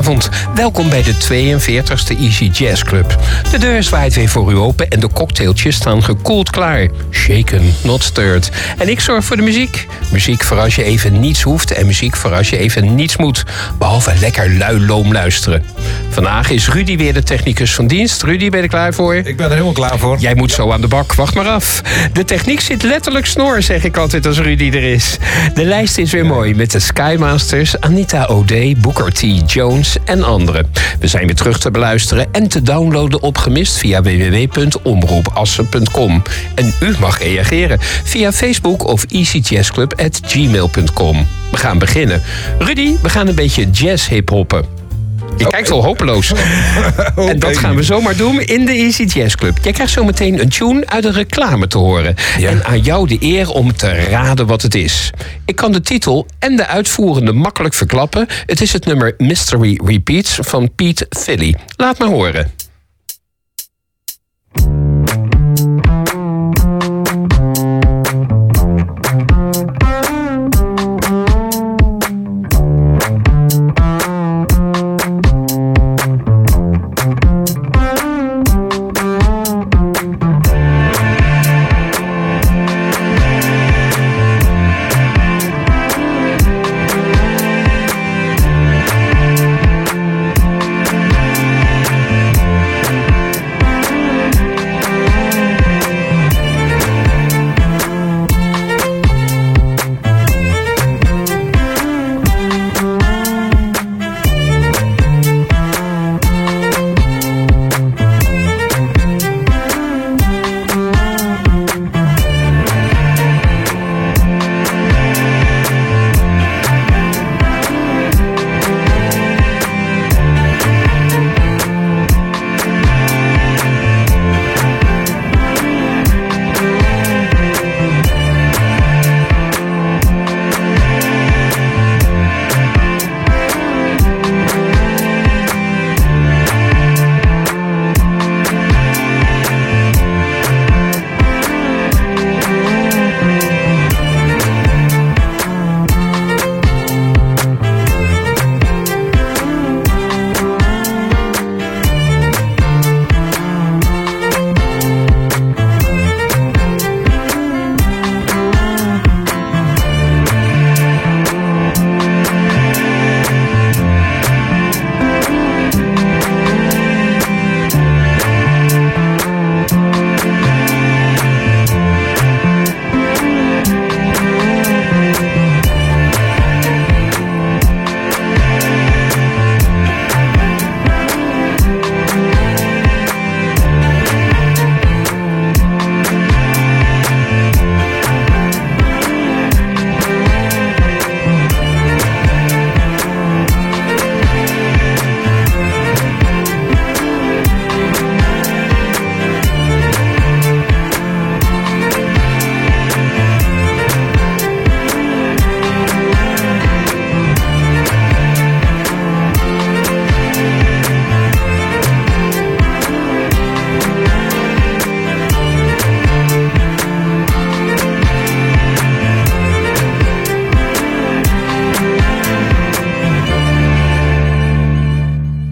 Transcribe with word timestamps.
Goedenavond, 0.00 0.54
welkom 0.54 0.90
bij 0.90 1.02
de 1.02 1.14
42e 1.14 2.18
Easy 2.20 2.44
Jazz 2.52 2.82
Club. 2.82 3.16
De 3.50 3.58
deur 3.58 3.82
zwaait 3.82 4.14
weer 4.14 4.28
voor 4.28 4.52
u 4.52 4.56
open 4.56 4.88
en 4.88 5.00
de 5.00 5.08
cocktailtjes 5.08 5.76
staan 5.76 6.02
gekoeld 6.02 6.50
klaar. 6.50 6.88
Shaken, 7.10 7.74
not 7.82 8.02
stirred. 8.02 8.50
En 8.78 8.88
ik 8.88 9.00
zorg 9.00 9.24
voor 9.24 9.36
de 9.36 9.42
muziek. 9.42 9.86
Muziek 10.12 10.42
voor 10.42 10.58
als 10.58 10.74
je 10.74 10.84
even 10.84 11.20
niets 11.20 11.42
hoeft 11.42 11.72
en 11.72 11.86
muziek 11.86 12.16
voor 12.16 12.34
als 12.34 12.50
je 12.50 12.58
even 12.58 12.94
niets 12.94 13.16
moet. 13.16 13.44
Behalve 13.78 14.12
lekker 14.20 14.56
lui 14.56 14.86
loom 14.86 15.12
luisteren. 15.12 15.64
Vandaag 16.20 16.50
is 16.50 16.68
Rudy 16.68 16.96
weer 16.96 17.14
de 17.14 17.22
technicus 17.22 17.74
van 17.74 17.86
dienst. 17.86 18.22
Rudy, 18.22 18.48
ben 18.48 18.58
je 18.58 18.64
er 18.64 18.70
klaar 18.70 18.94
voor? 18.94 19.14
Ik 19.14 19.36
ben 19.36 19.46
er 19.46 19.52
helemaal 19.52 19.72
klaar 19.72 19.98
voor. 19.98 20.18
Jij 20.18 20.34
moet 20.34 20.52
zo 20.52 20.70
aan 20.70 20.80
de 20.80 20.88
bak, 20.88 21.14
wacht 21.14 21.34
maar 21.34 21.48
af. 21.48 21.82
De 22.12 22.24
techniek 22.24 22.60
zit 22.60 22.82
letterlijk 22.82 23.26
snor, 23.26 23.62
zeg 23.62 23.84
ik 23.84 23.96
altijd 23.96 24.26
als 24.26 24.38
Rudy 24.38 24.64
er 24.64 24.82
is. 24.82 25.16
De 25.54 25.64
lijst 25.64 25.98
is 25.98 26.12
weer 26.12 26.26
mooi 26.26 26.54
met 26.54 26.70
de 26.70 26.78
Skymasters, 26.78 27.80
Anita 27.80 28.24
O'Day, 28.24 28.76
Booker 28.80 29.12
T. 29.12 29.24
Jones 29.52 29.96
en 30.04 30.22
anderen. 30.22 30.70
We 30.98 31.06
zijn 31.06 31.26
weer 31.26 31.34
terug 31.34 31.58
te 31.58 31.70
beluisteren 31.70 32.26
en 32.32 32.48
te 32.48 32.62
downloaden 32.62 33.22
op 33.22 33.38
gemist 33.38 33.76
via 33.76 34.02
www.omroepassen.com. 34.02 36.22
En 36.54 36.72
u 36.80 36.94
mag 36.98 37.18
reageren 37.18 37.78
via 38.04 38.32
Facebook 38.32 38.86
of 38.86 39.04
easyjazzclub.gmail.com. 39.08 41.26
We 41.50 41.56
gaan 41.56 41.78
beginnen. 41.78 42.22
Rudy, 42.58 42.96
we 43.02 43.08
gaan 43.08 43.28
een 43.28 43.34
beetje 43.34 43.70
jazz-hiphoppen. 43.70 44.79
Je 45.36 45.46
kijkt 45.46 45.68
wel 45.68 45.84
hopeloos. 45.84 46.32
En 47.16 47.38
dat 47.38 47.56
gaan 47.56 47.76
we 47.76 47.82
zomaar 47.82 48.16
doen 48.16 48.40
in 48.40 48.64
de 48.64 48.72
Easy 48.72 49.02
Jazz 49.02 49.34
Club. 49.34 49.58
Jij 49.62 49.72
krijgt 49.72 49.92
zo 49.92 50.04
meteen 50.04 50.40
een 50.40 50.48
tune 50.48 50.86
uit 50.86 51.04
een 51.04 51.12
reclame 51.12 51.66
te 51.66 51.78
horen. 51.78 52.14
En 52.40 52.64
aan 52.64 52.80
jou 52.80 53.06
de 53.06 53.16
eer 53.20 53.50
om 53.50 53.76
te 53.76 53.90
raden 53.92 54.46
wat 54.46 54.62
het 54.62 54.74
is. 54.74 55.10
Ik 55.44 55.56
kan 55.56 55.72
de 55.72 55.80
titel 55.80 56.26
en 56.38 56.56
de 56.56 56.66
uitvoerende 56.66 57.32
makkelijk 57.32 57.74
verklappen. 57.74 58.26
Het 58.46 58.60
is 58.60 58.72
het 58.72 58.84
nummer 58.84 59.14
Mystery 59.18 59.80
Repeats 59.84 60.38
van 60.40 60.74
Pete 60.74 61.06
Philly. 61.08 61.54
Laat 61.76 61.98
maar 61.98 62.08
horen. 62.08 62.52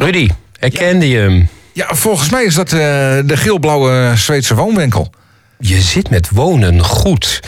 Rudy, 0.08 0.28
herkende 0.58 1.08
je 1.08 1.18
hem? 1.18 1.48
Ja, 1.72 1.86
volgens 1.94 2.30
mij 2.30 2.44
is 2.44 2.54
dat 2.54 2.72
uh, 2.72 2.78
de 3.24 3.36
geelblauwe 3.36 4.12
Zweedse 4.16 4.54
woonwinkel. 4.54 5.10
Je 5.60 5.80
zit 5.80 6.10
met 6.10 6.30
wonen 6.30 6.84
goed. 6.84 7.40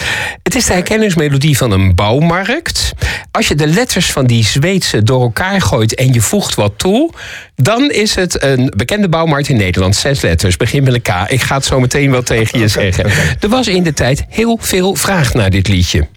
Het 0.43 0.54
is 0.54 0.65
de 0.65 0.72
herkenningsmelodie 0.72 1.56
van 1.56 1.71
een 1.71 1.94
bouwmarkt. 1.94 2.93
Als 3.31 3.48
je 3.48 3.54
de 3.54 3.66
letters 3.66 4.12
van 4.12 4.26
die 4.26 4.44
Zweedse 4.44 5.03
door 5.03 5.22
elkaar 5.22 5.60
gooit 5.60 5.94
en 5.94 6.12
je 6.12 6.20
voegt 6.20 6.54
wat 6.54 6.72
toe, 6.76 7.10
dan 7.56 7.91
is 7.91 8.15
het 8.15 8.43
een 8.43 8.72
bekende 8.76 9.09
bouwmarkt 9.09 9.49
in 9.49 9.56
Nederland. 9.56 9.97
Zes 9.97 10.20
letters, 10.20 10.56
begin 10.56 10.82
met 10.82 10.94
een 10.94 11.03
K. 11.03 11.31
Ik 11.31 11.41
ga 11.41 11.54
het 11.54 11.65
zo 11.65 11.81
meteen 11.81 12.10
wel 12.10 12.22
tegen 12.22 12.59
je 12.59 12.69
zeggen. 12.78 13.10
Er 13.41 13.49
was 13.49 13.69
in 13.69 13.82
de 13.82 13.93
tijd 13.93 14.25
heel 14.28 14.59
veel 14.60 14.94
vraag 14.94 15.34
naar 15.34 15.50
dit 15.50 15.69
liedje. 15.69 16.09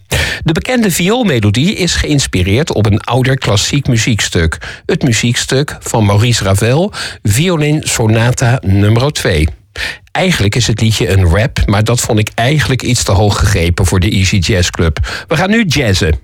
De 0.43 0.51
bekende 0.51 0.91
vioolmelodie 0.91 1.75
is 1.75 1.95
geïnspireerd 1.95 2.73
op 2.73 2.85
een 2.85 2.99
ouder 2.99 3.37
klassiek 3.37 3.87
muziekstuk. 3.87 4.57
Het 4.85 5.03
muziekstuk 5.03 5.77
van 5.79 6.05
Maurice 6.05 6.43
Ravel, 6.43 6.91
Violin 7.23 7.81
Sonata 7.83 8.59
nummer 8.61 9.11
2. 9.11 9.47
Eigenlijk 10.11 10.55
is 10.55 10.67
het 10.67 10.81
liedje 10.81 11.09
een 11.09 11.25
rap, 11.25 11.59
maar 11.65 11.83
dat 11.83 11.99
vond 12.01 12.19
ik 12.19 12.29
eigenlijk 12.35 12.81
iets 12.81 13.03
te 13.03 13.11
hoog 13.11 13.39
gegrepen 13.39 13.85
voor 13.85 13.99
de 13.99 14.09
Easy 14.09 14.37
Jazz 14.37 14.69
Club. 14.69 15.25
We 15.27 15.35
gaan 15.35 15.49
nu 15.49 15.63
jazzen. 15.63 16.19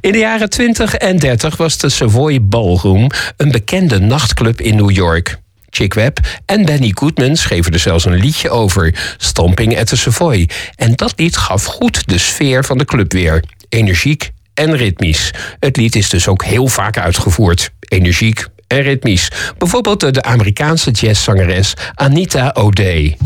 In 0.00 0.12
de 0.12 0.18
jaren 0.18 0.50
20 0.50 0.94
en 0.94 1.16
30 1.16 1.56
was 1.56 1.78
de 1.78 1.88
Savoy 1.88 2.42
Ballroom 2.42 3.10
een 3.36 3.50
bekende 3.50 3.98
nachtclub 3.98 4.60
in 4.60 4.76
New 4.76 4.90
York. 4.90 5.38
Chick 5.70 5.94
Webb 5.94 6.18
en 6.46 6.64
Benny 6.64 6.90
Goodman 6.94 7.36
schreven 7.36 7.72
er 7.72 7.78
zelfs 7.78 8.04
een 8.04 8.14
liedje 8.14 8.50
over, 8.50 8.94
Stomping 9.16 9.78
at 9.78 9.86
the 9.86 9.96
Savoy. 9.96 10.48
En 10.76 10.94
dat 10.94 11.12
lied 11.16 11.36
gaf 11.36 11.64
goed 11.64 12.08
de 12.08 12.18
sfeer 12.18 12.64
van 12.64 12.78
de 12.78 12.84
club 12.84 13.12
weer. 13.12 13.44
Energiek 13.68 14.30
en 14.54 14.76
ritmisch. 14.76 15.30
Het 15.58 15.76
lied 15.76 15.96
is 15.96 16.08
dus 16.08 16.28
ook 16.28 16.44
heel 16.44 16.66
vaak 16.66 16.98
uitgevoerd. 16.98 17.70
Energiek 17.80 18.46
en 18.66 18.82
ritmisch. 18.82 19.28
Bijvoorbeeld 19.58 20.14
de 20.14 20.22
Amerikaanse 20.22 20.90
jazzzangeres 20.90 21.74
Anita 21.94 22.50
O'Day. 22.54 23.16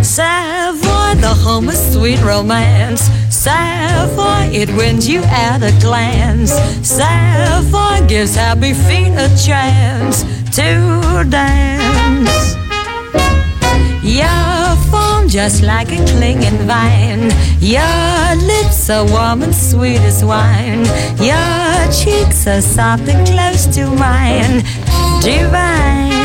Savoy, 0.00 1.20
the 1.20 1.40
home 1.44 1.72
sweet 1.92 2.20
romance. 2.22 3.10
Sapphire, 3.28 4.50
it 4.52 4.68
wins 4.76 5.06
you 5.06 5.22
at 5.24 5.62
a 5.62 5.72
glance. 5.80 6.52
Sapphire 6.82 8.06
gives 8.06 8.34
happy 8.34 8.74
feet 8.74 9.12
a 9.16 9.28
chance 9.36 10.24
to 10.50 11.24
dance. 11.28 11.70
Form 14.02 14.59
just 15.30 15.62
like 15.62 15.92
a 15.92 16.04
clinging 16.06 16.58
vine. 16.66 17.30
Your 17.60 18.34
lips 18.46 18.90
are 18.90 19.06
warm 19.06 19.42
and 19.42 19.54
sweet 19.54 20.00
as 20.00 20.24
wine. 20.24 20.84
Your 21.22 21.92
cheeks 21.92 22.48
are 22.48 22.60
soft 22.60 23.08
and 23.08 23.24
close 23.28 23.66
to 23.76 23.86
mine. 23.90 24.64
Divine. 25.22 26.19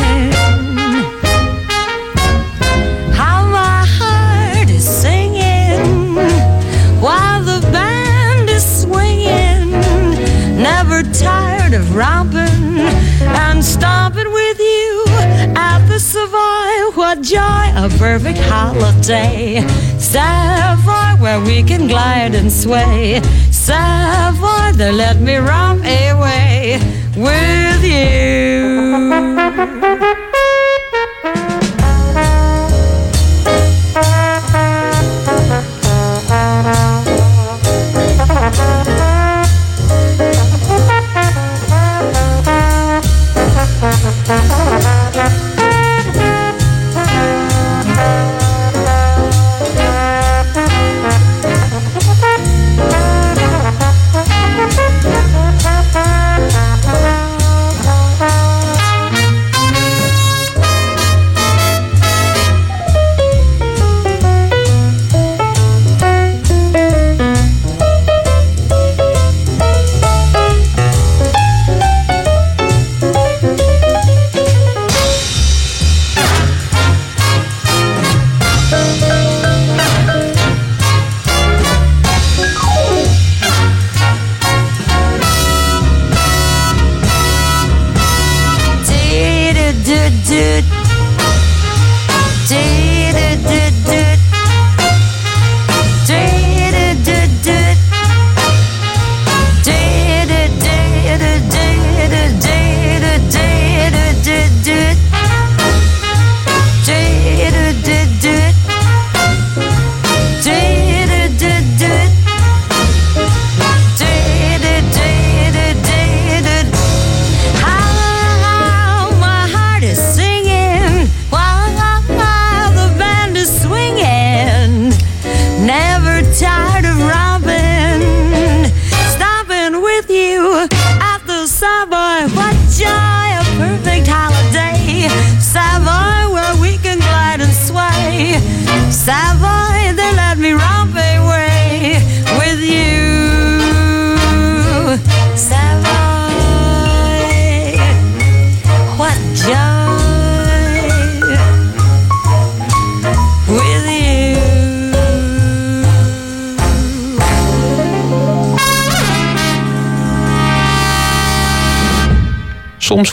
Joy, 17.25 17.39
a 17.75 17.89
perfect 17.97 18.37
holiday. 18.37 19.65
Savoy, 19.97 21.15
where 21.19 21.39
we 21.41 21.63
can 21.63 21.87
glide 21.87 22.35
and 22.35 22.51
sway. 22.51 23.19
Savoy, 23.51 24.73
there 24.73 24.93
let 24.93 25.19
me 25.19 25.37
romp 25.37 25.83
away 25.83 26.79
with 27.17 27.83
you. 27.83 29.15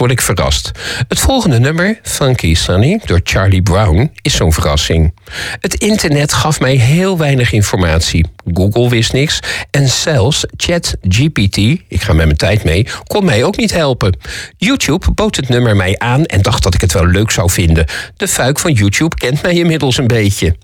Word 0.02 0.14
ik 0.14 0.20
verrast. 0.20 0.70
Het 1.08 1.18
volgende 1.20 1.58
nummer, 1.58 1.98
Funky 2.02 2.54
Sunny, 2.54 3.00
door 3.04 3.20
Charlie 3.24 3.62
Brown, 3.62 4.12
is 4.22 4.36
zo'n 4.36 4.52
verrassing. 4.52 5.14
Het 5.60 5.74
internet 5.74 6.32
gaf 6.32 6.60
mij 6.60 6.74
heel 6.74 7.18
weinig 7.18 7.52
informatie. 7.52 8.26
Google 8.52 8.88
wist 8.88 9.12
niks. 9.12 9.40
En 9.70 9.88
zelfs 9.88 10.44
ChatGPT, 10.56 11.56
ik 11.88 12.02
ga 12.02 12.12
met 12.12 12.24
mijn 12.26 12.36
tijd 12.36 12.64
mee, 12.64 12.86
kon 13.06 13.24
mij 13.24 13.44
ook 13.44 13.56
niet 13.56 13.72
helpen. 13.72 14.16
YouTube 14.56 15.10
bood 15.10 15.36
het 15.36 15.48
nummer 15.48 15.76
mij 15.76 15.98
aan 15.98 16.24
en 16.24 16.42
dacht 16.42 16.62
dat 16.62 16.74
ik 16.74 16.80
het 16.80 16.92
wel 16.92 17.06
leuk 17.06 17.30
zou 17.30 17.50
vinden. 17.50 17.86
De 18.16 18.28
fuik 18.28 18.58
van 18.58 18.72
YouTube 18.72 19.16
kent 19.16 19.42
mij 19.42 19.54
inmiddels 19.54 19.98
een 19.98 20.06
beetje. 20.06 20.56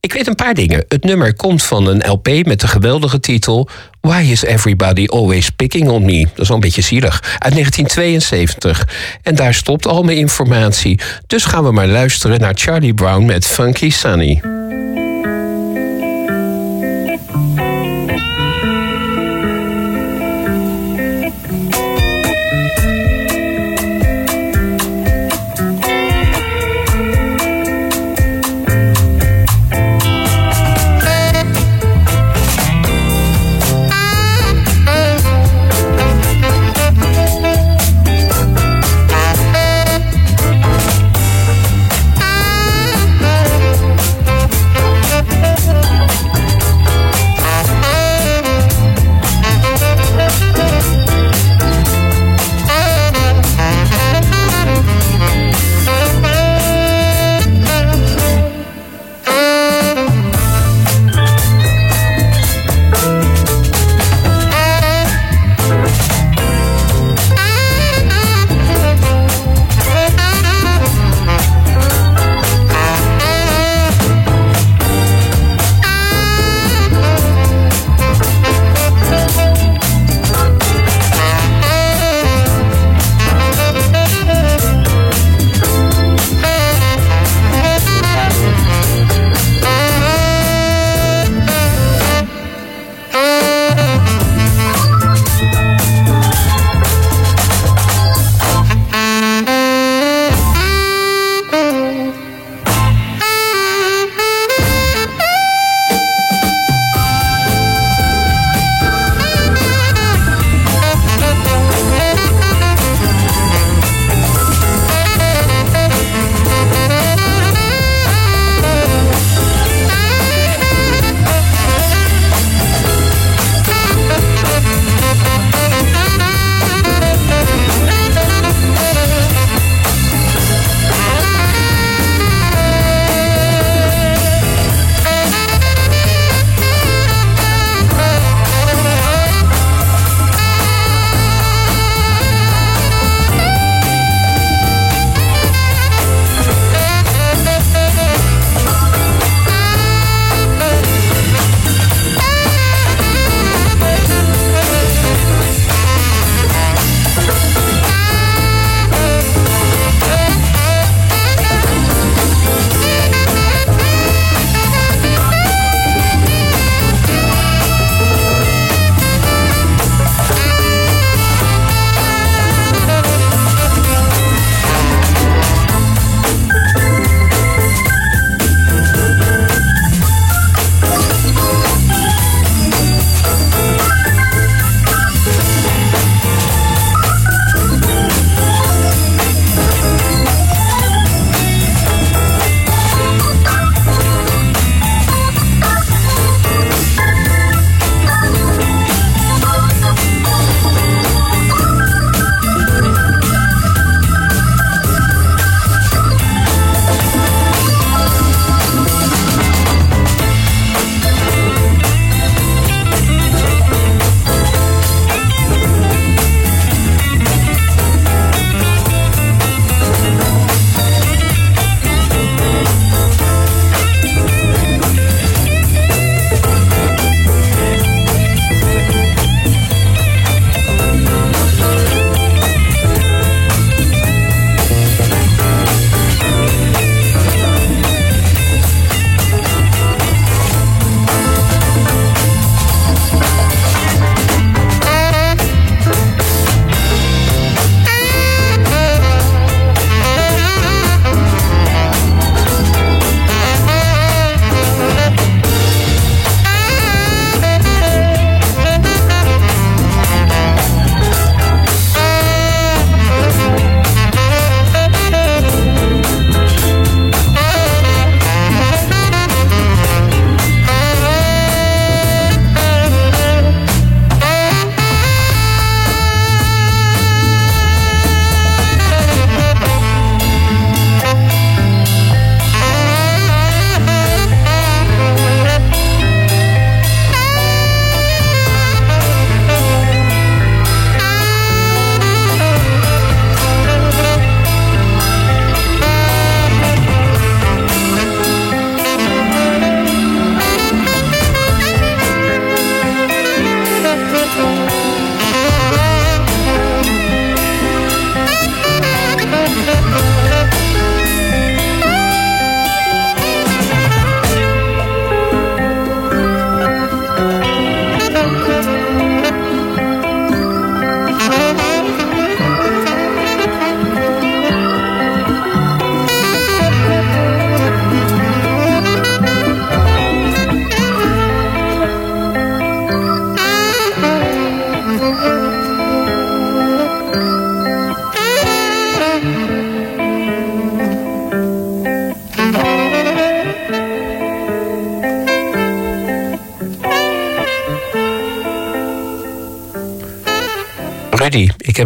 Ik 0.00 0.12
weet 0.12 0.26
een 0.26 0.34
paar 0.34 0.54
dingen. 0.54 0.84
Het 0.88 1.04
nummer 1.04 1.34
komt 1.34 1.62
van 1.62 1.86
een 1.86 2.10
LP 2.10 2.28
met 2.46 2.60
de 2.60 2.68
geweldige 2.68 3.20
titel 3.20 3.68
Why 4.00 4.26
is 4.30 4.42
Everybody 4.42 5.06
Always 5.06 5.50
Picking 5.50 5.88
on 5.88 6.04
Me? 6.04 6.20
Dat 6.22 6.38
is 6.38 6.48
wel 6.48 6.56
een 6.56 6.62
beetje 6.62 6.82
zielig. 6.82 7.20
Uit 7.38 7.52
1972. 7.52 8.88
En 9.22 9.34
daar 9.34 9.54
stopt 9.54 9.86
al 9.86 10.02
mijn 10.02 10.16
informatie. 10.16 11.00
Dus 11.26 11.44
gaan 11.44 11.64
we 11.64 11.72
maar 11.72 11.88
luisteren 11.88 12.40
naar 12.40 12.54
Charlie 12.54 12.94
Brown 12.94 13.24
met 13.24 13.46
Funky 13.46 13.90
Sunny. 13.90 14.40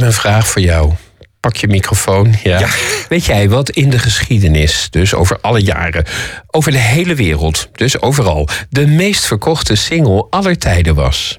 Heb 0.01 0.09
een 0.09 0.13
vraag 0.13 0.49
voor 0.49 0.63
jou. 0.63 0.93
Pak 1.41 1.57
je 1.57 1.67
microfoon. 1.67 2.35
Ja. 2.43 2.59
Ja. 2.59 2.69
Weet 3.09 3.25
jij 3.25 3.49
wat 3.49 3.71
in 3.71 3.91
de 3.91 3.99
geschiedenis, 3.99 4.87
dus 4.91 5.15
over 5.15 5.39
alle 5.41 5.61
jaren, 5.63 6.05
over 6.47 6.73
de 6.73 6.79
hele 6.79 7.15
wereld, 7.15 7.69
dus 7.73 8.01
overal, 8.01 8.49
de 8.71 8.87
meest 8.87 9.25
verkochte 9.25 9.75
single 9.75 10.27
aller 10.31 10.59
tijden 10.59 10.95
was? 10.95 11.39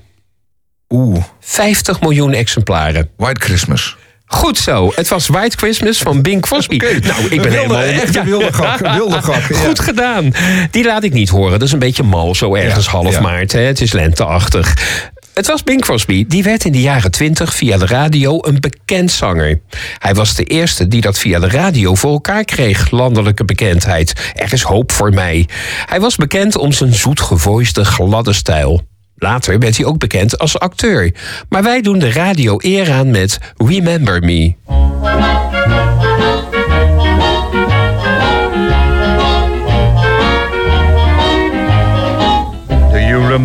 Oeh, 0.90 1.24
50 1.40 2.02
miljoen 2.02 2.34
exemplaren. 2.34 3.10
White 3.18 3.40
Christmas. 3.42 3.96
Goed 4.26 4.58
zo. 4.58 4.92
Het 4.96 5.08
was 5.08 5.28
White 5.28 5.58
Christmas 5.58 5.98
van 5.98 6.22
Bing 6.22 6.42
Crosby. 6.42 6.78
Nou, 6.78 6.94
ik 6.94 7.30
ben 7.30 7.30
Wilde- 7.30 7.50
helemaal... 7.50 7.82
echt 7.82 8.16
een 8.16 8.26
wilde 8.26 9.20
ja. 9.20 9.40
Goed 9.40 9.80
gedaan. 9.80 10.34
Die 10.72 10.86
laat 10.86 11.04
ik 11.04 11.14
niet 11.14 11.30
horen. 11.30 11.52
Dat 11.52 11.68
is 11.68 11.72
een 11.72 11.80
beetje 11.80 12.04
mal, 12.04 12.36
zo 12.36 12.56
ergens 12.56 12.86
Ja, 12.86 12.92
half 12.92 13.20
maart. 13.20 13.52
Hè. 13.52 13.60
Het 13.60 13.82
is 13.82 13.92
lenteachtig. 13.94 14.74
Het 15.36 15.48
was 15.48 15.64
Bing 15.64 15.82
Crosby. 15.82 16.26
Die 16.28 16.44
werd 16.44 16.66
in 16.66 16.72
de 16.72 16.82
jaren 16.82 17.12
20 17.12 17.56
via 17.56 17.78
de 17.78 17.86
radio 17.86 18.38
een 18.42 18.60
bekend 18.60 19.12
zanger. 19.12 19.62
Hij 19.98 20.14
was 20.14 20.36
de 20.36 20.44
eerste 20.44 20.88
die 20.88 21.02
dat 21.02 21.20
via 21.20 21.40
de 21.40 21.50
radio 21.50 21.96
voor 21.96 22.12
elkaar 22.12 22.44
kreeg, 22.44 22.92
landelijke 22.92 23.46
bekendheid. 23.46 24.32
Er 24.36 24.54
is 24.54 24.62
hoop 24.62 24.92
voor 24.92 25.14
mij. 25.14 25.48
Hij 25.86 26.00
was 26.00 26.16
bekend 26.16 26.58
om 26.58 26.72
zijn 26.72 26.94
zoetgevoiste, 26.94 27.86
gladde 27.86 28.34
stijl. 28.34 28.82
Later 29.16 29.60
werd 29.60 29.78
hij 29.78 29.86
ook 29.86 30.00
bekend 30.00 30.38
als 30.38 30.60
acteur. 30.60 31.14
Maar 31.50 31.64
wij 31.64 31.82
doen 31.82 32.00
de 32.00 32.12
radio 32.12 32.56
eer 32.62 32.92
aan 32.92 33.12
met 33.12 33.40
Remember 33.58 34.20
Me. 34.24 34.54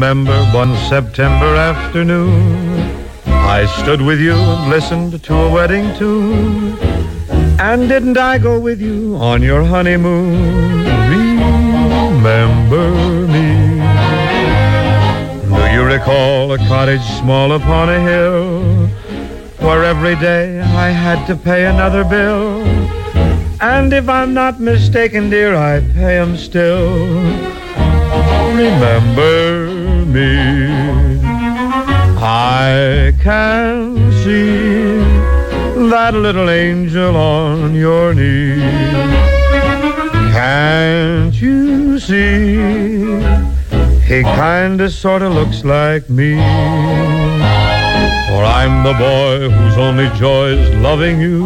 Remember 0.00 0.42
one 0.46 0.74
September 0.88 1.54
afternoon? 1.56 3.06
I 3.26 3.66
stood 3.82 4.00
with 4.00 4.18
you 4.18 4.32
and 4.32 4.70
listened 4.70 5.22
to 5.22 5.34
a 5.34 5.52
wedding 5.52 5.94
tune. 5.98 6.78
And 7.60 7.86
didn't 7.86 8.16
I 8.16 8.38
go 8.38 8.58
with 8.58 8.80
you 8.80 9.16
on 9.16 9.42
your 9.42 9.62
honeymoon? 9.62 10.86
Remember 11.18 12.86
me. 13.34 13.48
Do 15.54 15.70
you 15.70 15.82
recall 15.84 16.50
a 16.52 16.56
cottage 16.56 17.04
small 17.20 17.52
upon 17.52 17.90
a 17.90 18.00
hill? 18.00 18.86
Where 19.58 19.84
every 19.84 20.16
day 20.16 20.62
I 20.62 20.88
had 20.88 21.26
to 21.26 21.36
pay 21.36 21.66
another 21.66 22.04
bill. 22.04 22.62
And 23.60 23.92
if 23.92 24.08
I'm 24.08 24.32
not 24.32 24.60
mistaken, 24.60 25.28
dear, 25.28 25.54
I 25.54 25.80
pay 25.92 26.16
'em 26.16 26.38
still 26.38 27.60
remember 28.60 29.69
me. 30.12 31.20
I 32.18 33.12
can 33.22 34.12
see 34.22 34.98
that 35.88 36.14
little 36.14 36.50
angel 36.50 37.16
on 37.16 37.74
your 37.74 38.14
knee. 38.14 38.60
Can't 40.32 41.34
you 41.40 41.98
see? 41.98 42.56
He 44.06 44.22
kinda 44.22 44.90
sorta 44.90 45.28
looks 45.28 45.64
like 45.64 46.10
me. 46.10 46.34
For 48.28 48.42
I'm 48.44 48.82
the 48.82 48.94
boy 48.94 49.48
whose 49.48 49.76
only 49.78 50.08
joy 50.18 50.46
is 50.58 50.74
loving 50.76 51.20
you. 51.20 51.44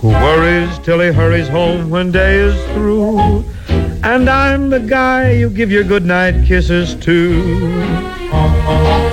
Who 0.00 0.08
worries 0.08 0.78
till 0.78 1.00
he 1.00 1.12
hurries 1.12 1.48
home 1.48 1.90
when 1.90 2.10
day 2.10 2.36
is 2.36 2.56
through. 2.72 3.44
And 4.02 4.30
I'm 4.30 4.70
the 4.70 4.80
guy 4.80 5.32
you 5.32 5.50
give 5.50 5.70
your 5.70 5.84
goodnight 5.84 6.46
kisses 6.46 6.94
to. 7.04 7.42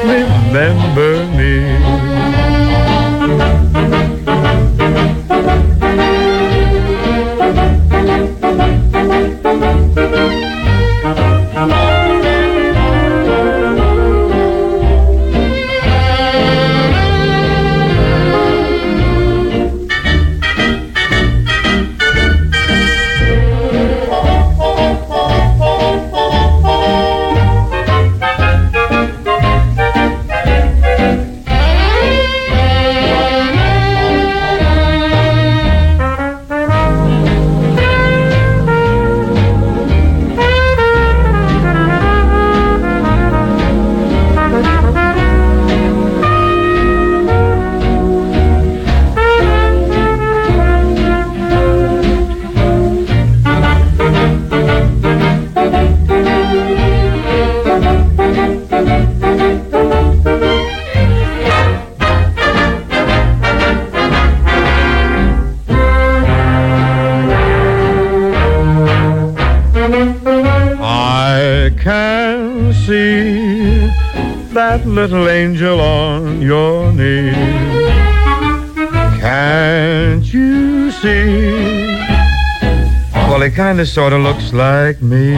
Remember 0.03 1.25
me. 1.35 1.77
I 11.59 11.96
kinda 83.77 83.91
sorta 83.91 84.17
looks 84.17 84.53
like 84.53 84.99
me. 85.03 85.35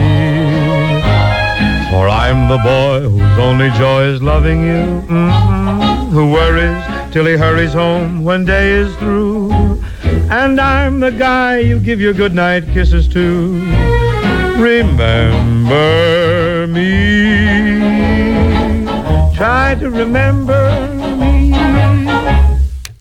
For 1.90 2.08
I'm 2.08 2.48
the 2.48 2.56
boy 2.64 3.00
whose 3.06 3.38
only 3.38 3.68
joy 3.72 4.04
is 4.14 4.22
loving 4.22 4.64
you. 4.64 5.04
mhm, 5.08 6.08
Who 6.10 6.30
worries 6.32 6.82
till 7.12 7.26
he 7.26 7.36
hurries 7.36 7.74
home 7.74 8.24
when 8.24 8.46
day 8.46 8.80
is 8.80 8.96
through. 8.96 9.52
And 10.30 10.58
I'm 10.58 11.00
the 11.00 11.10
guy 11.10 11.58
you 11.58 11.78
give 11.80 12.00
your 12.00 12.14
goodnight 12.14 12.64
kisses 12.72 13.08
to. 13.08 13.26
Remember 14.56 15.86
me. 16.66 16.92
Try 19.36 19.76
to 19.80 19.90
remember 19.90 20.62
me. 21.20 21.52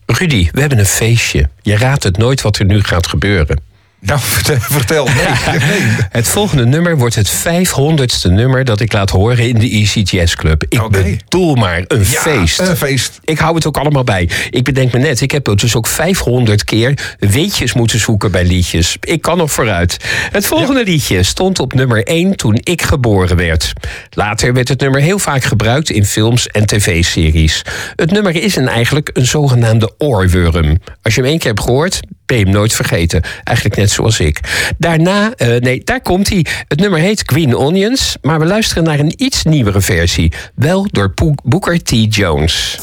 Rudy, 0.05 0.49
we 0.51 0.59
hebben 0.59 0.79
een 0.79 0.85
feestje. 0.85 1.49
Je 1.61 1.77
raadt 1.77 2.03
het 2.03 2.17
nooit 2.17 2.41
wat 2.41 2.57
er 2.57 2.65
nu 2.65 2.81
gaat 2.81 3.07
gebeuren. 3.07 3.67
Nou, 4.01 4.19
vertel. 4.59 5.05
Nee, 5.05 5.59
nee. 5.69 5.81
Het 6.09 6.27
volgende 6.27 6.65
nummer 6.65 6.97
wordt 6.97 7.15
het 7.15 7.33
500ste 7.47 8.31
nummer 8.31 8.65
dat 8.65 8.79
ik 8.79 8.93
laat 8.93 9.09
horen 9.09 9.47
in 9.47 9.59
de 9.59 9.81
Jazz 10.03 10.35
Club. 10.35 10.63
Ik 10.69 10.81
Oké. 10.83 11.03
bedoel 11.03 11.55
maar 11.55 11.83
een 11.87 11.99
Ja, 12.09 12.21
feest. 12.21 12.59
Een 12.59 12.77
feest. 12.77 13.19
Ik 13.23 13.39
hou 13.39 13.55
het 13.55 13.65
ook 13.67 13.77
allemaal 13.77 14.03
bij. 14.03 14.29
Ik 14.49 14.63
bedenk 14.63 14.91
me 14.93 14.99
net, 14.99 15.21
ik 15.21 15.31
heb 15.31 15.55
dus 15.55 15.75
ook 15.75 15.87
500 15.87 16.63
keer 16.63 17.15
weetjes 17.19 17.73
moeten 17.73 17.99
zoeken 17.99 18.31
bij 18.31 18.45
liedjes. 18.45 18.97
Ik 19.01 19.21
kan 19.21 19.37
nog 19.37 19.51
vooruit. 19.51 19.97
Het 20.31 20.45
volgende 20.45 20.83
liedje 20.83 21.23
stond 21.23 21.59
op 21.59 21.73
nummer 21.73 22.03
1 22.03 22.35
toen 22.35 22.57
ik 22.63 22.81
geboren 22.81 23.35
werd. 23.37 23.73
Later 24.09 24.53
werd 24.53 24.67
het 24.67 24.79
nummer 24.79 25.01
heel 25.01 25.19
vaak 25.19 25.43
gebruikt 25.43 25.89
in 25.89 26.05
films 26.05 26.47
en 26.47 26.65
tv-series. 26.65 27.61
Het 27.95 28.11
nummer 28.11 28.35
is 28.35 28.57
eigenlijk 28.57 29.09
een 29.13 29.25
zogenaamde 29.25 29.93
oorworm. 29.97 30.77
Als 31.01 31.15
je 31.15 31.21
hem 31.21 31.29
één 31.29 31.39
keer 31.39 31.47
hebt 31.51 31.63
gehoord, 31.63 31.99
hem 32.37 32.49
nooit 32.49 32.73
vergeten. 32.73 33.21
Eigenlijk 33.43 33.77
net 33.77 33.91
zoals 33.91 34.19
ik. 34.19 34.39
Daarna, 34.77 35.33
eh, 35.35 35.55
nee, 35.55 35.81
daar 35.83 36.01
komt 36.01 36.29
hij. 36.29 36.45
Het 36.67 36.79
nummer 36.79 36.99
heet 36.99 37.23
Green 37.25 37.55
Onions, 37.55 38.17
maar 38.21 38.39
we 38.39 38.45
luisteren 38.45 38.83
naar 38.83 38.99
een 38.99 39.13
iets 39.15 39.43
nieuwere 39.43 39.81
versie. 39.81 40.33
Wel 40.55 40.87
door 40.91 41.13
Booker 41.43 41.83
T. 41.83 42.15
Jones. 42.15 42.79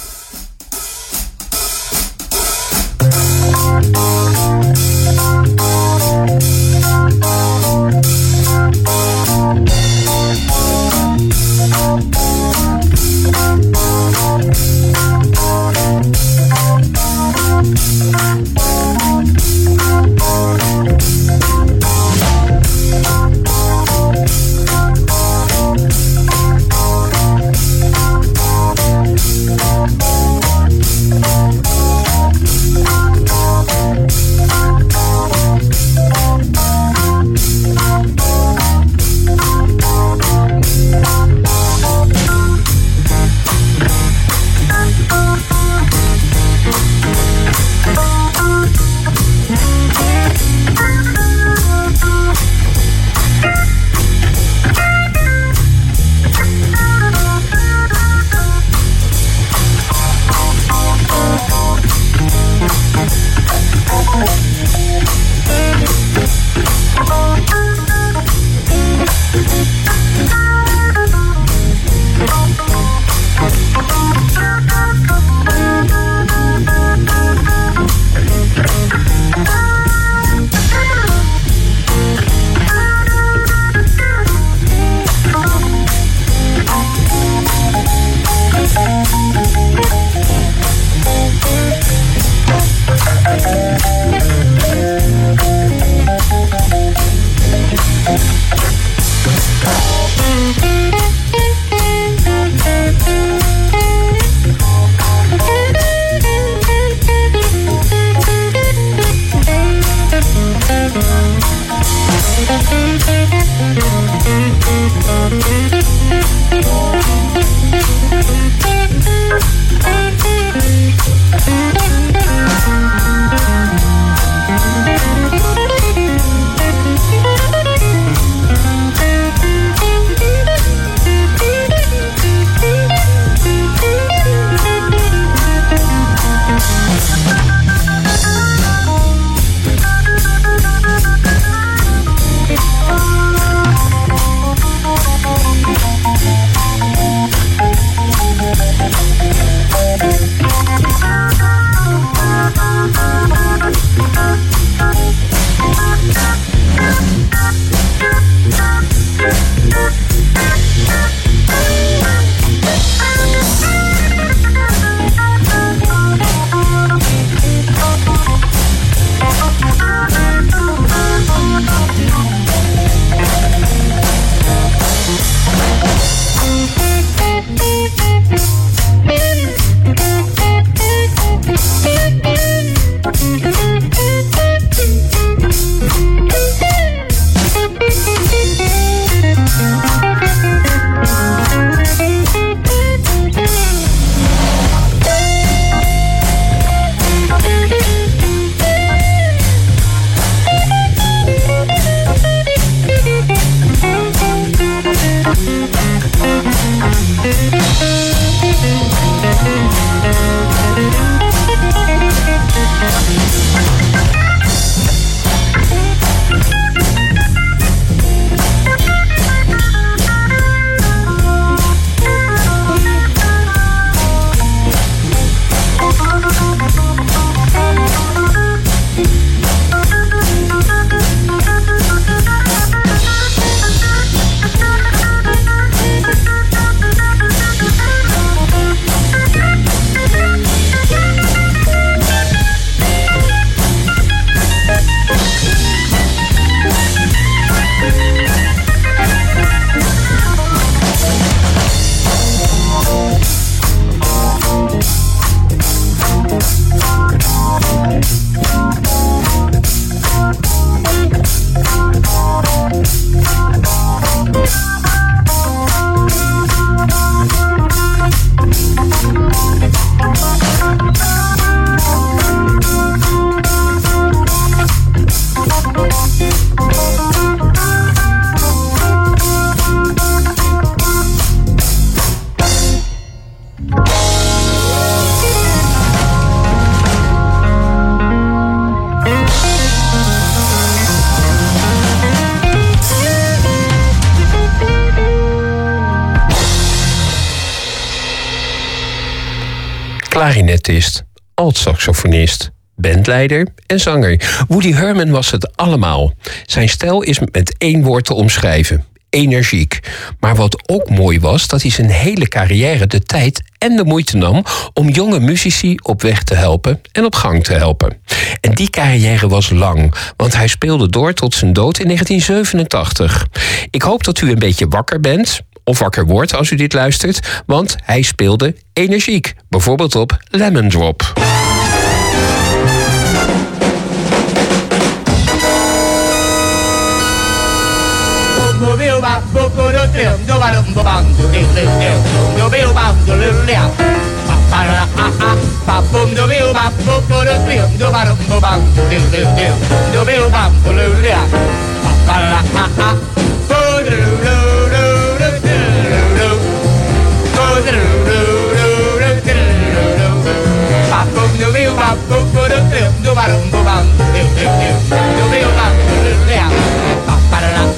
Clarinetist, 300.26 301.04
alt-saxofonist, 301.34 302.50
bandleider 302.76 303.48
en 303.66 303.80
zanger. 303.80 304.44
Woody 304.48 304.72
Herman 304.72 305.10
was 305.10 305.30
het 305.30 305.56
allemaal. 305.56 306.12
Zijn 306.46 306.68
stijl 306.68 307.02
is 307.02 307.18
met 307.18 307.54
één 307.58 307.82
woord 307.82 308.04
te 308.04 308.14
omschrijven. 308.14 308.84
Energiek. 309.10 309.80
Maar 310.20 310.36
wat 310.36 310.68
ook 310.68 310.90
mooi 310.90 311.20
was, 311.20 311.46
dat 311.46 311.62
hij 311.62 311.70
zijn 311.70 311.90
hele 311.90 312.28
carrière 312.28 312.86
de 312.86 313.00
tijd 313.00 313.42
en 313.58 313.76
de 313.76 313.84
moeite 313.84 314.16
nam 314.16 314.44
om 314.72 314.88
jonge 314.88 315.20
muzici 315.20 315.74
op 315.82 316.02
weg 316.02 316.22
te 316.22 316.34
helpen 316.34 316.80
en 316.92 317.04
op 317.04 317.14
gang 317.14 317.44
te 317.44 317.52
helpen. 317.52 317.96
En 318.40 318.54
die 318.54 318.70
carrière 318.70 319.28
was 319.28 319.50
lang, 319.50 319.94
want 320.16 320.36
hij 320.36 320.46
speelde 320.46 320.88
door 320.88 321.12
tot 321.12 321.34
zijn 321.34 321.52
dood 321.52 321.78
in 321.78 321.86
1987. 321.86 323.26
Ik 323.70 323.82
hoop 323.82 324.04
dat 324.04 324.20
u 324.20 324.30
een 324.30 324.38
beetje 324.38 324.68
wakker 324.68 325.00
bent, 325.00 325.40
of 325.66 325.78
wakker 325.78 326.06
wordt 326.06 326.34
als 326.34 326.50
u 326.50 326.56
dit 326.56 326.72
luistert, 326.72 327.42
want 327.46 327.76
hij 327.82 328.02
speelde 328.02 328.54
energiek, 328.72 329.34
bijvoorbeeld 329.48 329.94
op 329.94 330.16
Lemon 330.30 330.68
Drop. 330.68 331.14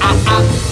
Ah, 0.01 0.15
ah. 0.27 0.68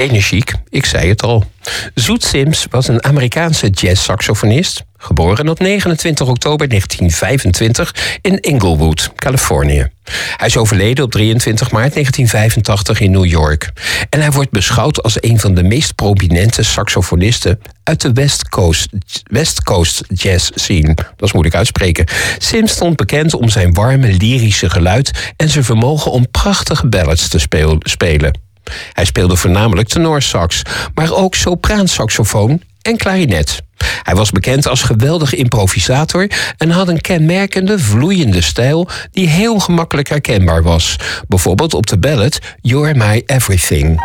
Energiek, 0.00 0.52
ik 0.68 0.86
zei 0.86 1.08
het 1.08 1.22
al. 1.22 1.44
Zoet 1.94 2.24
Sims 2.24 2.66
was 2.70 2.88
een 2.88 3.04
Amerikaanse 3.04 3.68
jazzsaxofonist, 3.68 4.84
geboren 4.96 5.48
op 5.48 5.58
29 5.58 6.26
oktober 6.26 6.68
1925 6.68 8.18
in 8.20 8.40
Inglewood, 8.40 9.10
Californië. 9.14 9.86
Hij 10.36 10.46
is 10.46 10.56
overleden 10.56 11.04
op 11.04 11.10
23 11.10 11.70
maart 11.70 11.92
1985 11.92 13.00
in 13.00 13.10
New 13.10 13.24
York. 13.24 13.70
En 14.10 14.20
hij 14.20 14.30
wordt 14.30 14.50
beschouwd 14.50 15.02
als 15.02 15.22
een 15.22 15.40
van 15.40 15.54
de 15.54 15.62
meest 15.62 15.94
prominente 15.94 16.62
saxofonisten 16.62 17.60
uit 17.82 18.00
de 18.00 18.12
West 18.12 18.48
Coast, 18.48 18.88
West 19.22 19.62
Coast 19.62 20.02
jazz 20.08 20.50
scene. 20.54 20.94
Dat 20.94 21.04
is 21.28 21.32
moeilijk 21.32 21.56
uitspreken. 21.56 22.06
Sims 22.38 22.72
stond 22.72 22.96
bekend 22.96 23.34
om 23.34 23.48
zijn 23.48 23.72
warme, 23.72 24.12
lyrische 24.12 24.70
geluid 24.70 25.32
en 25.36 25.48
zijn 25.48 25.64
vermogen 25.64 26.10
om 26.10 26.30
prachtige 26.30 26.86
ballads 26.86 27.28
te 27.28 27.38
speel- 27.38 27.76
spelen. 27.78 28.48
Hij 28.92 29.04
speelde 29.04 29.36
voornamelijk 29.36 29.88
tenorsax, 29.88 30.62
maar 30.94 31.12
ook 31.12 31.34
sopraansaxofoon 31.34 32.62
en 32.82 32.96
klarinet. 32.96 33.62
Hij 34.02 34.14
was 34.14 34.30
bekend 34.30 34.66
als 34.66 34.82
geweldig 34.82 35.34
improvisator 35.34 36.30
en 36.56 36.70
had 36.70 36.88
een 36.88 37.00
kenmerkende, 37.00 37.78
vloeiende 37.78 38.40
stijl 38.40 38.88
die 39.12 39.28
heel 39.28 39.58
gemakkelijk 39.58 40.08
herkenbaar 40.08 40.62
was. 40.62 40.96
Bijvoorbeeld 41.28 41.74
op 41.74 41.86
de 41.86 41.98
ballad 41.98 42.38
You're 42.60 42.94
My 42.94 43.22
Everything. 43.26 44.00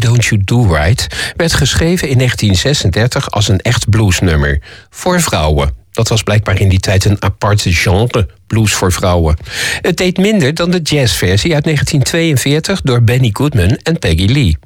Don't 0.00 0.24
You 0.24 0.44
Do 0.44 0.74
Right 0.74 1.06
werd 1.36 1.52
geschreven 1.52 2.08
in 2.08 2.16
1936 2.16 3.30
als 3.30 3.48
een 3.48 3.60
echt 3.60 3.90
bluesnummer 3.90 4.62
voor 4.90 5.20
vrouwen. 5.20 5.78
Dat 5.90 6.08
was 6.08 6.22
blijkbaar 6.22 6.60
in 6.60 6.68
die 6.68 6.80
tijd 6.80 7.04
een 7.04 7.22
apart 7.22 7.62
genre, 7.66 8.28
blues 8.46 8.72
voor 8.72 8.92
vrouwen. 8.92 9.36
Het 9.80 9.96
deed 9.96 10.18
minder 10.18 10.54
dan 10.54 10.70
de 10.70 10.80
jazzversie 10.82 11.54
uit 11.54 11.64
1942 11.64 12.80
door 12.80 13.02
Benny 13.02 13.30
Goodman 13.32 13.78
en 13.82 13.98
Peggy 13.98 14.26
Lee. 14.26 14.56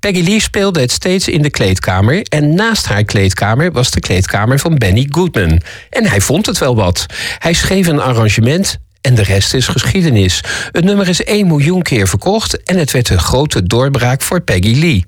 Peggy 0.00 0.22
Lee 0.22 0.40
speelde 0.40 0.80
het 0.80 0.90
steeds 0.90 1.28
in 1.28 1.42
de 1.42 1.50
kleedkamer 1.50 2.22
en 2.22 2.54
naast 2.54 2.86
haar 2.86 3.04
kleedkamer 3.04 3.72
was 3.72 3.90
de 3.90 4.00
kleedkamer 4.00 4.58
van 4.58 4.78
Benny 4.78 5.06
Goodman. 5.10 5.60
En 5.90 6.06
hij 6.06 6.20
vond 6.20 6.46
het 6.46 6.58
wel 6.58 6.76
wat. 6.76 7.06
Hij 7.38 7.52
schreef 7.52 7.86
een 7.86 8.00
arrangement 8.00 8.78
en 9.04 9.14
de 9.14 9.22
rest 9.22 9.54
is 9.54 9.66
geschiedenis. 9.66 10.40
Het 10.72 10.84
nummer 10.84 11.08
is 11.08 11.24
1 11.24 11.46
miljoen 11.46 11.82
keer 11.82 12.08
verkocht 12.08 12.62
en 12.62 12.78
het 12.78 12.90
werd 12.90 13.10
een 13.10 13.18
grote 13.18 13.62
doorbraak 13.62 14.22
voor 14.22 14.40
Peggy 14.40 14.78
Lee. 14.78 15.04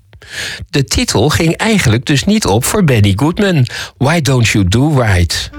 De 0.71 0.85
titel 0.85 1.29
ging 1.29 1.57
eigenlijk 1.57 2.07
dus 2.07 2.25
niet 2.25 2.47
op 2.47 2.65
voor 2.65 2.85
Benny 2.85 3.13
Goodman. 3.17 3.67
Why 3.97 4.21
Don't 4.21 4.49
You 4.49 4.69
Do 4.69 5.01
Right? 5.01 5.51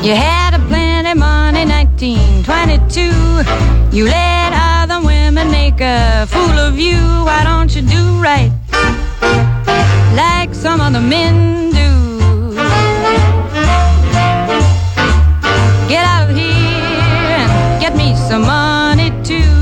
You 0.00 0.16
had 0.16 0.54
a 0.54 0.58
plenty 0.68 1.14
money, 1.18 1.64
1922. 1.66 3.46
You 3.90 4.08
let 4.08 4.52
other 4.52 5.00
women 5.00 5.50
make 5.50 5.80
a 5.80 6.26
fool 6.26 6.43
of 6.74 6.80
you. 6.80 6.98
Why 7.24 7.44
don't 7.44 7.74
you 7.76 7.82
do 7.82 8.02
right 8.20 8.50
like 10.16 10.52
some 10.54 10.80
other 10.80 11.00
men 11.00 11.70
do? 11.70 12.54
Get 15.88 16.04
out 16.04 16.30
of 16.30 16.36
here 16.36 17.36
and 17.40 17.80
get 17.80 17.94
me 17.96 18.16
some 18.28 18.42
money 18.42 19.10
too. 19.22 19.52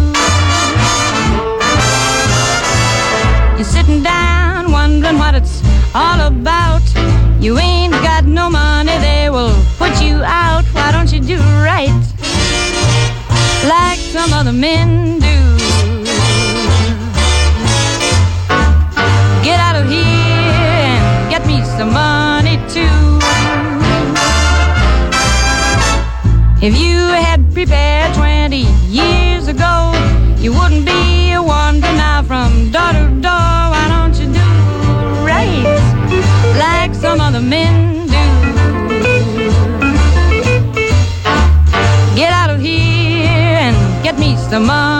You're 3.56 3.72
sitting 3.76 4.02
down 4.02 4.72
wondering 4.72 5.18
what 5.18 5.34
it's 5.34 5.62
all 5.94 6.20
about. 6.20 6.82
You 7.40 7.58
ain't 7.58 7.92
got 8.08 8.24
no 8.24 8.48
money, 8.48 8.96
they 8.98 9.28
will 9.28 9.56
put 9.76 10.00
you 10.00 10.22
out. 10.24 10.64
Why 10.76 10.90
don't 10.92 11.12
you 11.12 11.20
do 11.20 11.38
right 11.70 12.02
like 13.64 13.98
some 13.98 14.32
other 14.32 14.52
men 14.52 15.21
If 26.62 26.78
you 26.78 26.96
had 27.08 27.52
prepared 27.52 28.14
20 28.14 28.58
years 28.86 29.48
ago, 29.48 29.90
you 30.38 30.52
wouldn't 30.52 30.86
be 30.86 31.32
a 31.32 31.42
wandering 31.42 31.96
now 31.96 32.22
from 32.22 32.70
door 32.70 32.92
to 32.92 33.08
door. 33.20 33.62
Why 33.72 33.86
don't 33.88 34.14
you 34.14 34.32
do 34.32 34.48
right 35.26 35.64
like 36.56 36.94
some 36.94 37.20
other 37.20 37.40
men 37.40 38.06
do? 38.06 38.24
Get 42.14 42.30
out 42.32 42.50
of 42.50 42.60
here 42.60 43.26
and 43.26 44.04
get 44.04 44.16
me 44.16 44.36
some 44.36 44.66
money 44.66 44.91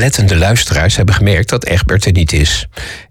Oplettende 0.00 0.36
luisteraars 0.36 0.96
hebben 0.96 1.14
gemerkt 1.14 1.48
dat 1.48 1.64
Egbert 1.64 2.04
er 2.04 2.12
niet 2.12 2.32
is. 2.32 2.66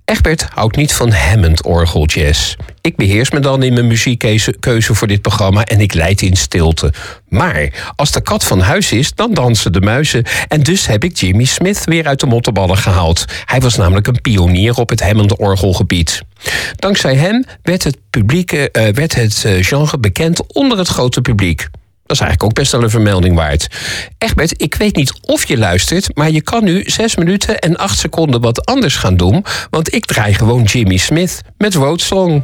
Egbert 0.05 0.47
houdt 0.53 0.75
niet 0.75 0.93
van 0.93 1.11
Hammond 1.11 1.65
orgeljazz. 1.65 2.55
Ik 2.81 2.95
beheers 2.95 3.31
me 3.31 3.39
dan 3.39 3.63
in 3.63 3.73
mijn 3.73 3.87
muziekkeuze 3.87 4.95
voor 4.95 5.07
dit 5.07 5.21
programma 5.21 5.63
en 5.63 5.79
ik 5.79 5.93
leid 5.93 6.21
in 6.21 6.35
stilte. 6.35 6.93
Maar 7.27 7.93
als 7.95 8.11
de 8.11 8.21
kat 8.21 8.43
van 8.43 8.59
huis 8.59 8.91
is, 8.91 9.13
dan 9.13 9.33
dansen 9.33 9.71
de 9.71 9.81
muizen. 9.81 10.23
En 10.47 10.63
dus 10.63 10.87
heb 10.87 11.03
ik 11.03 11.17
Jimmy 11.17 11.45
Smith 11.45 11.81
weer 11.85 12.07
uit 12.07 12.19
de 12.19 12.25
mottenballen 12.25 12.77
gehaald. 12.77 13.25
Hij 13.45 13.59
was 13.59 13.75
namelijk 13.75 14.07
een 14.07 14.21
pionier 14.21 14.77
op 14.77 14.89
het 14.89 15.01
Hammond 15.01 15.37
orgelgebied. 15.37 16.21
Dankzij 16.75 17.15
hem 17.15 17.45
werd 17.63 17.83
het, 17.83 17.97
publieke, 18.09 18.71
eh, 18.71 18.93
werd 18.93 19.15
het 19.15 19.45
eh, 19.45 19.63
genre 19.65 19.97
bekend 19.97 20.53
onder 20.53 20.77
het 20.77 20.87
grote 20.87 21.21
publiek. 21.21 21.67
Dat 22.09 22.17
is 22.17 22.23
eigenlijk 22.23 22.43
ook 22.43 22.59
best 22.59 22.71
wel 22.71 22.83
een 22.83 22.89
vermelding 22.89 23.35
waard. 23.35 23.67
Egbert, 24.17 24.61
ik 24.61 24.75
weet 24.75 24.95
niet 24.95 25.13
of 25.21 25.47
je 25.47 25.57
luistert, 25.57 26.15
maar 26.15 26.31
je 26.31 26.41
kan 26.41 26.63
nu 26.63 26.83
6 26.85 27.15
minuten 27.15 27.59
en 27.59 27.77
8 27.77 27.99
seconden 27.99 28.41
wat 28.41 28.65
anders 28.65 28.95
gaan 28.95 29.17
doen. 29.17 29.45
Want 29.69 29.93
ik 29.93 30.05
draai 30.05 30.33
gewoon 30.33 30.63
Jimmy 30.63 30.97
Smith 30.97 31.41
met 31.57 31.73
Road 31.73 32.01
Song. 32.01 32.43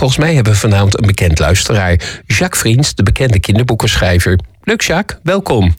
Volgens 0.00 0.20
mij 0.20 0.34
hebben 0.34 0.52
we 0.52 0.58
vanavond 0.58 0.98
een 0.98 1.06
bekend 1.06 1.38
luisteraar. 1.38 2.00
Jacques 2.26 2.60
Vriends, 2.60 2.94
de 2.94 3.02
bekende 3.02 3.40
kinderboekenschrijver. 3.40 4.38
Leuk 4.62 4.82
Jacques, 4.82 5.18
welkom. 5.22 5.76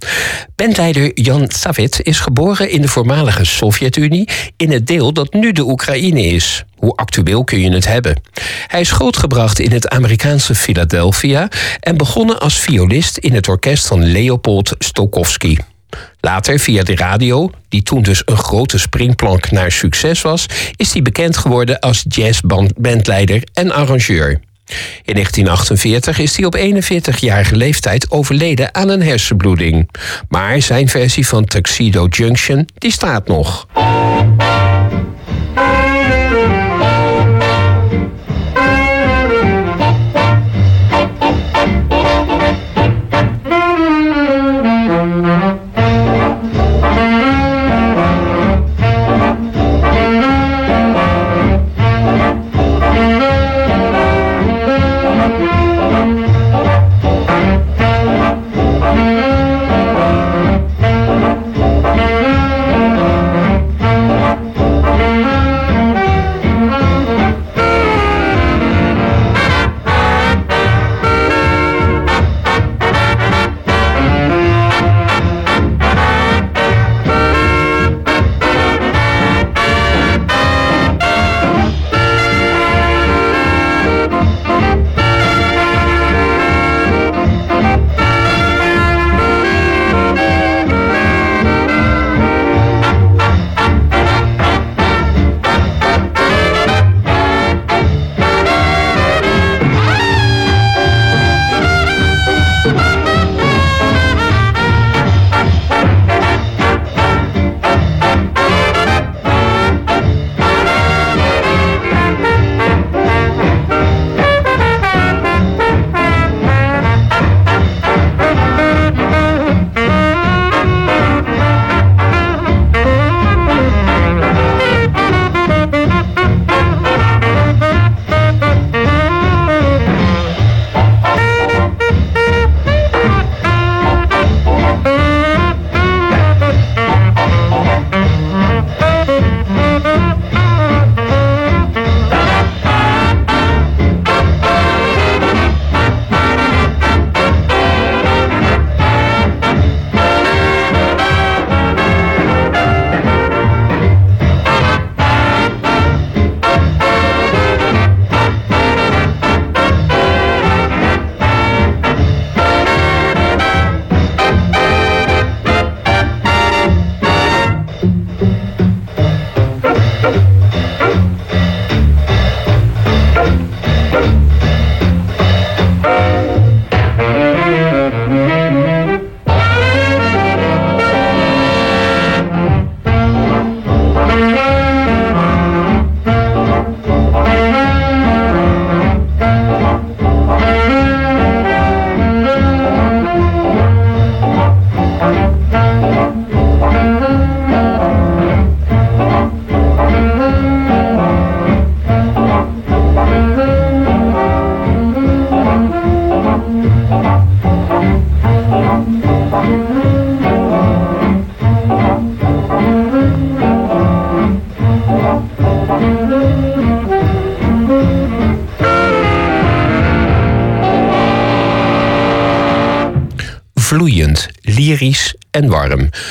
Bandleider 0.56 1.12
Jan 1.14 1.46
Savit 1.48 2.00
is 2.04 2.20
geboren 2.20 2.70
in 2.70 2.82
de 2.82 2.88
voormalige 2.88 3.46
Sovjet-Unie... 3.46 4.30
in 4.58 4.72
het 4.72 4.88
deel 4.88 5.14
dat 5.14 5.34
nu 5.34 5.52
de 5.52 5.64
Oekraïne 5.64 6.22
is. 6.22 6.64
Hoe 6.76 6.96
actueel 6.96 7.44
kun 7.44 7.60
je 7.60 7.72
het 7.72 7.88
hebben? 7.88 8.22
Hij 8.68 8.80
is 8.80 8.92
grootgebracht 8.92 9.60
in 9.60 9.72
het 9.72 9.90
Amerikaanse 9.90 10.56
Philadelphia... 10.56 11.48
en 11.80 11.98
begonnen 11.98 12.40
als 12.40 12.60
violist 12.60 13.18
in 13.18 13.34
het 13.34 13.48
orkest 13.48 13.88
van 13.88 14.12
Leopold 14.12 14.76
Stokowski. 14.78 15.58
Later, 16.20 16.60
via 16.60 16.84
de 16.84 16.96
radio, 16.96 17.52
die 17.70 17.84
toen 17.84 18.02
dus 18.02 18.22
een 18.26 18.38
grote 18.38 18.80
springplank 18.80 19.52
naar 19.52 19.72
succes 19.72 20.22
was, 20.22 20.46
is 20.76 20.94
hij 20.94 21.02
bekend 21.02 21.38
geworden 21.38 21.80
als 21.80 22.06
jazzbandleider 22.08 23.44
en 23.54 23.72
arrangeur. 23.72 24.40
In 25.04 25.14
1948 25.14 26.20
is 26.20 26.36
hij 26.36 26.46
op 26.46 26.58
41-jarige 26.58 27.56
leeftijd 27.56 28.12
overleden 28.12 28.76
aan 28.76 28.90
een 28.90 29.04
hersenbloeding. 29.04 29.90
Maar 30.30 30.62
zijn 30.62 30.90
versie 30.90 31.28
van 31.28 31.46
Tuxedo 31.46 32.08
Junction, 32.08 32.68
die 32.78 32.92
staat 32.92 33.28
nog. 33.28 33.68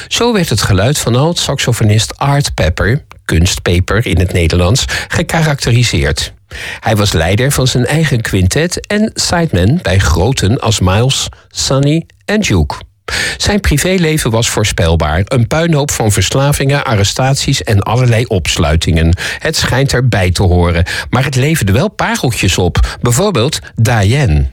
Zo 0.09 0.33
werd 0.33 0.49
het 0.49 0.63
geluid 0.63 0.99
van 0.99 1.17
oud-saxofonist 1.17 2.17
Art 2.17 2.55
Pepper, 2.55 3.05
kunstpeper 3.25 4.07
in 4.07 4.19
het 4.19 4.33
Nederlands, 4.33 4.85
gekarakteriseerd. 5.09 6.33
Hij 6.81 6.97
was 6.97 7.13
leider 7.13 7.53
van 7.53 7.67
zijn 7.67 7.87
eigen 7.87 8.21
quintet 8.21 8.87
en 8.87 9.11
sideman 9.15 9.79
bij 9.83 9.99
groten 9.99 10.61
als 10.61 10.81
Miles, 10.81 11.29
Sonny 11.49 12.07
en 12.25 12.41
Duke. 12.41 12.75
Zijn 13.37 13.61
privéleven 13.61 14.31
was 14.31 14.49
voorspelbaar. 14.49 15.23
Een 15.25 15.47
puinhoop 15.47 15.91
van 15.91 16.13
verslavingen, 16.13 16.85
arrestaties 16.85 17.63
en 17.63 17.81
allerlei 17.81 18.25
opsluitingen. 18.25 19.17
Het 19.39 19.57
schijnt 19.57 19.93
erbij 19.93 20.31
te 20.31 20.43
horen. 20.43 20.85
Maar 21.11 21.25
het 21.25 21.37
leverde 21.37 21.73
wel 21.73 21.89
pareltjes 21.89 22.59
op. 22.59 22.99
Bijvoorbeeld 23.01 23.59
Diane. 23.75 24.47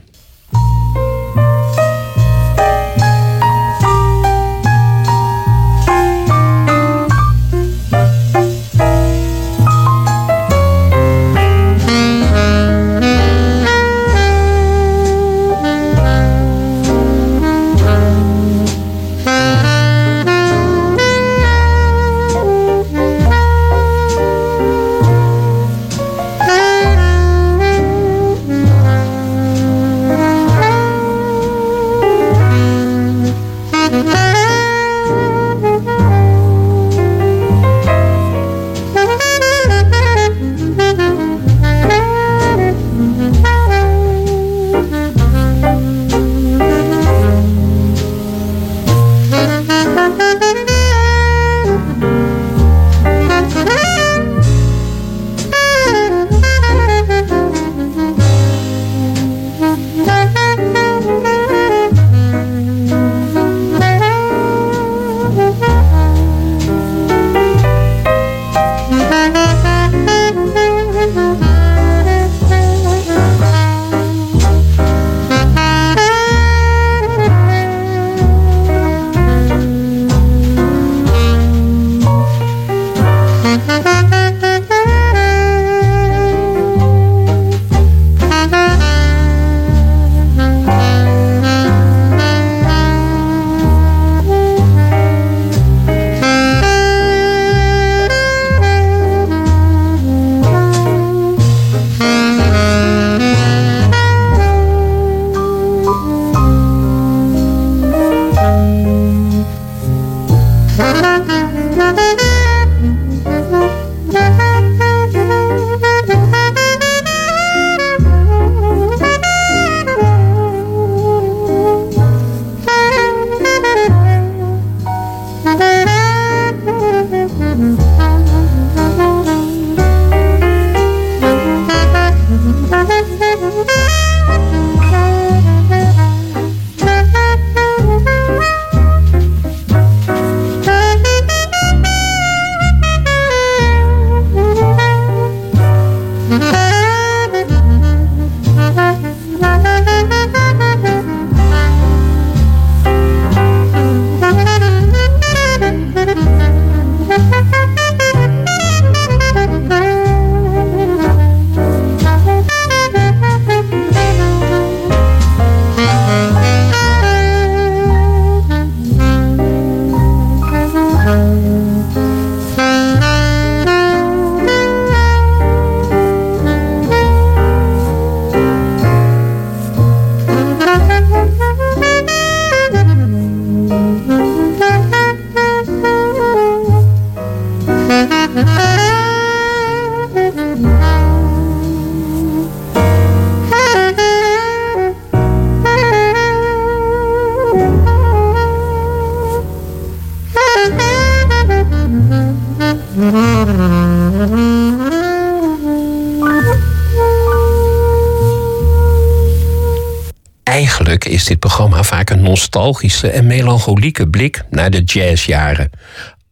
Eigenlijk 210.48 211.04
is 211.04 211.24
dit 211.24 211.38
programma 211.38 211.82
vaak 211.82 212.10
een 212.10 212.22
nostalgische 212.22 213.08
en 213.08 213.26
melancholieke 213.26 214.08
blik 214.08 214.42
naar 214.50 214.70
de 214.70 214.82
jazzjaren. 214.82 215.70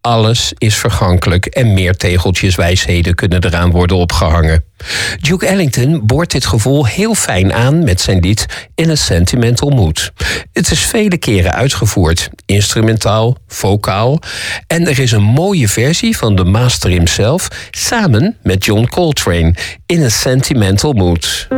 Alles 0.00 0.52
is 0.58 0.76
vergankelijk 0.76 1.46
en 1.46 1.74
meer 1.74 1.96
tegeltjes 1.96 2.54
wijsheden 2.54 3.14
kunnen 3.14 3.44
eraan 3.44 3.70
worden 3.70 3.96
opgehangen. 3.96 4.64
Duke 5.20 5.46
Ellington 5.46 6.06
boort 6.06 6.30
dit 6.30 6.46
gevoel 6.46 6.86
heel 6.86 7.14
fijn 7.14 7.52
aan 7.52 7.84
met 7.84 8.00
zijn 8.00 8.20
lied 8.20 8.68
In 8.74 8.90
a 8.90 8.94
Sentimental 8.94 9.70
Mood. 9.70 10.12
Het 10.52 10.70
is 10.70 10.80
vele 10.80 11.16
keren 11.16 11.52
uitgevoerd, 11.52 12.30
instrumentaal, 12.46 13.36
vocaal. 13.46 14.18
En 14.66 14.86
er 14.86 14.98
is 14.98 15.12
een 15.12 15.22
mooie 15.22 15.68
versie 15.68 16.16
van 16.16 16.36
de 16.36 16.44
master 16.44 16.90
himself 16.90 17.48
samen 17.70 18.36
met 18.42 18.64
John 18.64 18.86
Coltrane 18.86 19.54
In 19.86 20.02
a 20.02 20.08
Sentimental 20.08 20.92
Mood. 20.92 21.48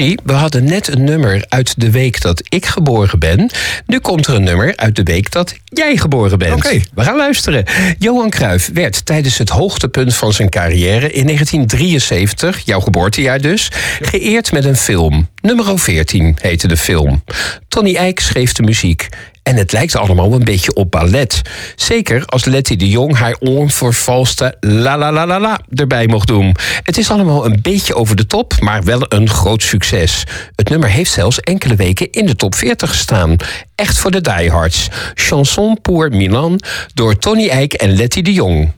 We 0.00 0.32
hadden 0.32 0.64
net 0.64 0.88
een 0.88 1.04
nummer 1.04 1.44
uit 1.48 1.80
de 1.80 1.90
week 1.90 2.20
dat 2.20 2.42
ik 2.48 2.66
geboren 2.66 3.18
ben. 3.18 3.50
Nu 3.86 3.98
komt 3.98 4.26
er 4.26 4.34
een 4.34 4.42
nummer 4.42 4.76
uit 4.76 4.96
de 4.96 5.02
week 5.02 5.30
dat 5.30 5.54
jij 5.64 5.96
geboren 5.96 6.38
bent. 6.38 6.54
Oké. 6.54 6.80
We 6.94 7.02
gaan 7.02 7.16
luisteren. 7.16 7.64
Johan 7.98 8.30
Cruijff 8.30 8.70
werd 8.72 9.06
tijdens 9.06 9.38
het 9.38 9.48
hoogtepunt 9.48 10.14
van 10.14 10.32
zijn 10.32 10.48
carrière 10.48 11.12
in 11.12 11.24
1973, 11.24 12.60
jouw 12.64 12.80
geboortejaar 12.80 13.40
dus, 13.40 13.68
geëerd 14.00 14.52
met 14.52 14.64
een 14.64 14.76
film. 14.76 15.28
Nummer 15.40 15.78
14 15.78 16.36
heette 16.40 16.68
de 16.68 16.76
film. 16.76 17.24
Tony 17.68 17.94
Eijk 17.94 18.20
schreef 18.20 18.52
de 18.52 18.62
muziek. 18.62 19.08
En 19.50 19.56
het 19.56 19.72
lijkt 19.72 19.96
allemaal 19.96 20.32
een 20.32 20.44
beetje 20.44 20.74
op 20.74 20.90
ballet. 20.90 21.42
Zeker 21.76 22.24
als 22.26 22.44
Letty 22.44 22.76
de 22.76 22.88
Jong 22.88 23.16
haar 23.16 23.36
onvervalste 23.40 24.56
la 24.60 24.98
la 24.98 25.12
la 25.12 25.26
la 25.26 25.40
la 25.40 25.60
erbij 25.74 26.06
mocht 26.06 26.28
doen. 26.28 26.56
Het 26.82 26.98
is 26.98 27.10
allemaal 27.10 27.44
een 27.46 27.58
beetje 27.62 27.94
over 27.94 28.16
de 28.16 28.26
top, 28.26 28.60
maar 28.60 28.82
wel 28.82 29.02
een 29.08 29.28
groot 29.28 29.62
succes. 29.62 30.24
Het 30.54 30.68
nummer 30.68 30.88
heeft 30.88 31.10
zelfs 31.10 31.40
enkele 31.40 31.76
weken 31.76 32.10
in 32.10 32.26
de 32.26 32.36
top 32.36 32.54
40 32.54 32.88
gestaan. 32.88 33.36
Echt 33.74 33.98
voor 33.98 34.10
de 34.10 34.20
diehards. 34.20 34.88
Chanson 35.14 35.80
pour 35.80 36.10
Milan 36.10 36.60
door 36.94 37.18
Tony 37.18 37.48
Eijk 37.48 37.72
en 37.72 37.96
Letty 37.96 38.22
de 38.22 38.32
Jong. 38.32 38.72